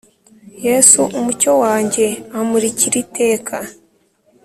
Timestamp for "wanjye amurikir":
1.63-2.93